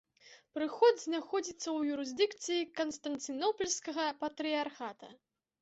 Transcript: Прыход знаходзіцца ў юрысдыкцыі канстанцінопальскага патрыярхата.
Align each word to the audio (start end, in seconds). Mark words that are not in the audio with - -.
Прыход 0.57 0.95
знаходзіцца 1.01 1.59
ў 1.77 1.97
юрысдыкцыі 1.97 2.67
канстанцінопальскага 2.79 4.11
патрыярхата. 4.25 5.17